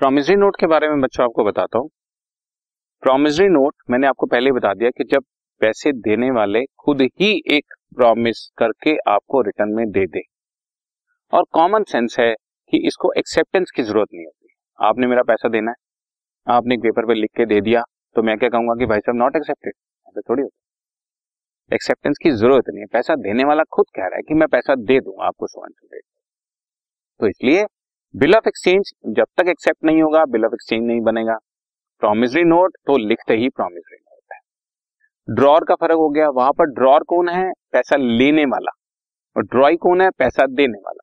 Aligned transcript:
Promissory 0.00 0.34
note 0.36 0.56
के 0.60 0.66
बारे 0.66 0.88
में 0.88 1.00
बच्चों 1.00 1.24
आपको 1.24 1.44
बताता 1.44 1.78
हूँ। 1.78 1.88
प्रोमिसरी 3.02 3.48
नोट 3.48 3.74
मैंने 3.90 4.06
आपको 4.06 4.26
पहले 4.26 4.50
बता 4.52 4.72
दिया 4.74 4.90
कि 4.90 5.04
जब 5.12 5.22
पैसे 5.60 5.92
देने 6.00 6.30
वाले 6.30 6.64
खुद 6.78 7.02
ही 7.02 7.30
एक 7.56 7.74
प्रॉमिस 7.96 8.46
करके 8.58 8.94
आपको 9.10 9.40
रिटर्न 9.42 9.70
में 9.74 9.90
दे 9.90 10.04
दे। 10.06 10.22
और 11.32 11.44
कॉमन 11.52 11.84
सेंस 11.90 12.16
है 12.20 12.32
कि 12.72 12.78
इसको 12.86 13.12
एक्सेप्टेंस 13.18 13.70
की 13.76 13.82
ज़रूरत 13.82 14.08
नहीं 14.14 14.24
होती। 14.24 14.48
आपने 14.78 15.06
मेरा 15.06 15.22
पैसा 15.22 15.48
देना 15.48 15.70
है। 15.70 16.54
आपने 16.54 16.74
एक 16.74 16.80
पेपर 16.80 17.06
पे 17.06 17.14
लिख 17.14 17.30
के 17.36 17.46
दे 17.46 17.60
दिया 17.60 17.82
तो 18.16 18.22
मैं 18.22 18.36
क्या 18.38 18.48
कहूँगा 18.48 18.74
कि 18.74 18.86
भाई 18.86 19.00
साहब 19.00 19.16
नॉट 19.18 19.36
एक्सेप्टेड 19.36 19.72
ऐसा 20.06 20.20
थोड़ी 20.20 20.42
होता 20.42 21.74
एक्सेप्टेंस 21.74 22.18
की 22.22 22.30
ज़रूरत 22.32 22.68
नहीं 22.68 22.80
है। 22.80 22.86
पैसा 22.92 23.14
देने 23.22 23.44
वाला 23.44 23.62
खुद 23.72 23.86
कह 23.96 24.02
रहा 24.02 24.16
है 24.16 24.22
कि 24.22 24.34
मैं 24.34 24.48
पैसा 24.48 24.74
दे 24.84 25.00
दूँगा 25.00 25.26
आपको 25.26 25.46
सो 25.46 25.66
डेट 25.66 26.02
तो 27.20 27.28
इसलिए 27.28 27.64
बिल 28.14 28.34
ऑफ़ 28.34 28.48
एक्सचेंज 28.48 28.90
जब 29.06 29.26
तक 29.36 29.48
एक्सेप्ट 29.48 29.84
नहीं 29.84 30.02
होगा 30.02 30.24
बिल 30.24 30.44
ऑफ़ 30.44 30.52
एक्सचेंज 30.54 30.86
नहीं 30.86 31.00
बनेगा। 31.00 31.34
प्रोमिसरी 32.02 32.44
नोट 32.44 32.76
तो 32.86 32.96
लिखते 32.98 33.34
ही 33.34 33.48
प्रोमिसरी 33.48 33.96
नोट 33.96 34.34
है। 34.34 34.38
ड्रॉर 35.34 35.64
का 35.64 35.74
फ़र्क 35.74 35.96
हो 35.96 36.08
गया। 36.10 36.28
वहाँ 36.28 36.52
पर 36.52 36.64
ड्रॉर 36.70 37.02
कौन 37.02 37.28
है? 37.28 37.50
पैसा 37.72 37.96
लेने 37.96 38.44
वाला। 38.44 38.70
और 39.36 39.42
ड्रॉई 39.44 39.76
कौन 39.76 40.00
है? 40.00 40.08
पैसा 40.10 40.46
देने 40.46 40.78
वाला। 40.78 41.02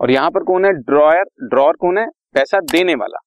और 0.00 0.10
यहाँ 0.10 0.30
पर 0.30 0.44
कौन 0.44 0.64
है? 0.64 0.72
ड्रॉयर 0.72 1.24
ड्रॉर 1.48 1.76
कौन 1.76 1.98
है? 1.98 2.06
पैसा 2.34 2.60
देने 2.72 2.94
वाला। 2.94 3.18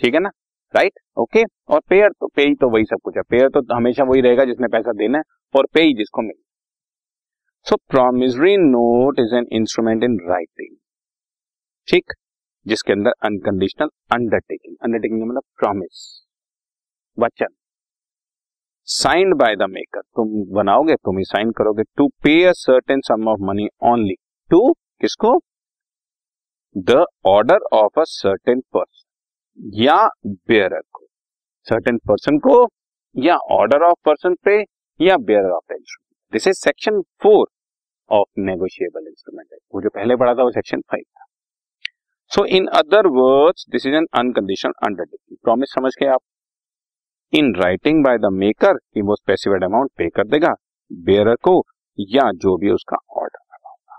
ठीक 0.00 0.14
है 0.14 0.20
ना? 0.20 0.30
राइट 0.74 1.00
ओके 1.16 1.44
और 1.68 1.80
पेयर 1.88 2.10
तो 2.10 2.26
पे 2.26 2.54
तो 2.54 2.70
वही 2.70 2.84
सब 2.84 3.00
कुछ 3.04 3.16
है। 3.16 3.22
पेयर 3.30 3.48
तो 3.48 3.62
हमेशा 3.74 4.04
वही 4.04 4.20
रहेगा 4.20 4.44
जिसने 4.44 4.68
पैसा 4.68 4.92
देना 4.92 5.18
है 5.18 5.24
और 5.54 5.66
पे 5.74 5.82
ही 5.82 5.94
जिसको 5.94 6.22
मिले 6.22 6.47
सो 7.68 7.76
promissory 7.90 8.56
note 8.56 9.18
is 9.20 9.34
an 9.36 9.46
instrument 9.52 10.04
in 10.04 10.16
writing 10.28 10.76
ठीक? 11.88 12.12
जिसके 12.66 12.92
अंदर 12.92 13.12
अनकंडीशनल 13.24 13.88
अंडरटेकिंग 14.12 14.76
अंडरटेकिंग 14.84 15.22
मतलब 15.22 15.42
प्रॉमिस 15.58 15.98
वचन. 17.18 17.46
साइंड 18.88 19.34
बाय 19.34 19.56
द 19.56 19.68
मेकर 19.70 20.00
तुम 20.00 20.30
बनाओगे, 20.54 20.94
तुम 20.94 21.18
ही 21.18 21.24
साइन 21.24 21.50
करोगे. 21.50 21.82
To 21.96 22.06
pay 22.24 22.44
a 22.44 22.52
certain 22.52 23.00
sum 23.00 23.28
of 23.28 23.40
money 23.40 23.68
only 23.82 24.14
to 24.50 24.72
किसको? 25.00 25.34
The 26.76 27.04
order 27.26 27.68
of 27.72 28.00
a 28.00 28.04
certain 28.04 28.60
person 28.72 29.70
या 29.74 29.98
बेयर 30.24 30.80
को. 30.92 31.06
सर्टेन 31.66 31.98
पर्सन 32.08 32.38
को 32.38 32.66
या 33.16 33.36
ऑर्डर 33.36 33.82
ऑफ़ 33.82 34.00
पर्सन 34.04 34.34
पे 34.44 34.58
या 35.00 35.16
bearer 35.16 35.50
of 35.50 35.72
instrument 35.72 36.32
this 36.32 36.48
is 36.48 36.64
section 36.64 37.00
four 37.22 37.46
of 38.10 38.40
negotiable 38.40 39.06
instrument 39.06 39.48
है 39.52 39.58
वो 39.74 39.82
जो 39.82 39.88
पहले 39.88 40.16
पढ़ा 40.16 40.34
था 40.34 40.42
वो 40.42 40.50
सेक्शन 40.50 40.80
फाइव 40.80 41.02
था। 41.02 41.24
So 42.30 42.44
in 42.56 42.66
other 42.74 43.06
words 43.12 43.66
this 43.70 43.86
is 43.86 43.94
an 43.94 44.06
unconditional 44.14 44.72
undertaking 44.86 45.38
promise 45.42 45.68
समझ 45.70 45.92
के 45.98 46.06
आप? 46.06 46.20
In 47.32 47.54
writing 47.54 48.04
by 48.04 48.18
the 48.18 48.32
maker 48.32 48.74
कि 48.74 49.02
वो 49.02 49.16
स्पेसिफाइड 49.16 49.64
अमाउंट 49.64 49.90
पे 49.98 50.08
कर 50.08 50.26
देगा 50.26 50.54
बेयर 50.90 51.34
को 51.42 51.62
या 51.98 52.30
जो 52.36 52.56
भी 52.56 52.70
उसका 52.70 52.96
ऑर्डर 53.16 53.38
लगा 53.38 53.68
होगा 53.68 53.98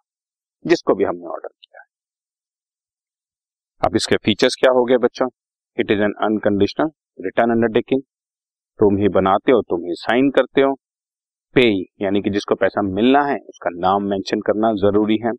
जिसको 0.66 0.96
भी 0.96 1.04
हमने 1.04 1.28
ऑर्डर 1.28 1.48
किया 1.48 1.82
है। 1.82 1.88
अब 3.82 3.96
इसके 3.96 4.18
फीचर्स 4.18 4.56
क्या 4.56 4.72
हो 4.72 4.84
गए 4.86 4.98
बच्चों? 4.98 5.30
It 5.78 5.92
is 5.92 6.02
an 6.02 6.14
unconditional 6.22 6.90
return 7.20 7.52
undertaking 7.52 8.02
तुम 8.80 8.98
ही 8.98 9.10
बनाते 9.10 9.52
हो, 9.52 9.62
तुम 9.62 9.86
ही 9.86 9.94
साइन 9.96 10.30
करते 10.30 10.62
हो। 10.62 10.76
पे, 11.56 11.62
यानी 12.02 12.22
कि 12.22 12.30
जिसको 12.30 12.56
पैसा 12.56 12.82
मिलना 12.82 13.24
है, 13.24 13.38
उसका 13.50 13.70
नाम 13.70 14.04
मेंशन 14.04 14.42
करना 14.42 14.74
ज़रूरी 14.74 15.18
है। 15.26 15.32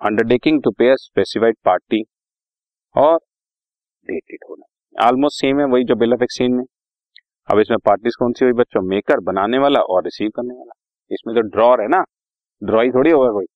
Undertaking 0.00 0.62
to 0.62 0.70
pay 0.70 0.94
specified 0.96 1.56
party 1.64 2.02
और 2.96 3.16
डेटेड 4.08 4.38
होना। 4.50 5.06
ऑलमोस्ट 5.06 5.40
सेम 5.40 5.60
है 5.60 5.66
वही 5.66 5.84
जो 5.84 5.96
बिल 5.96 6.14
ऑफ़ 6.14 6.22
एक्सचेंज 6.22 6.52
में। 6.52 6.64
अब 7.48 7.58
इसमें 7.58 7.78
पार्टीज़ 7.86 8.14
कौन 8.18 8.32
सी 8.32 8.44
हुई 8.44 8.54
बच्चों? 8.54 8.82
मेकर 8.82 9.20
बनाने 9.20 9.58
वाला 9.58 9.80
और 9.80 10.04
रिसीव 10.04 10.30
करने 10.36 10.54
वाला। 10.54 10.72
इसमें 11.10 11.36
तो 11.36 11.42
ड्रॉर 11.48 11.80
है 11.80 11.88
ना 11.88 12.04
ड्रॉई 12.62 12.90
थोड़ी 12.90 13.10
होगा 13.10 13.30
कोई 13.30 13.46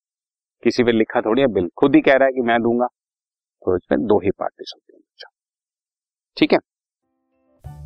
किसी 0.62 0.84
पे 0.84 0.92
लिखा 0.92 1.20
थोड़ी 1.20 1.42
है 1.42 1.48
बिल 1.48 1.68
खुद 1.76 1.94
ही 1.94 2.00
कह 2.00 2.16
रहा 2.16 2.26
है 2.26 2.32
कि 2.32 2.42
मैं 2.42 2.60
दूँगा। 2.62 2.86
तो 2.86 3.76
इसमें 3.76 4.06
दो 4.06 4.20
ही 4.20 4.30
पार्टीज़ 4.30 4.72
होती 4.76 4.92
है 4.94 5.00
ठीक 6.36 6.52
है? 6.52 6.58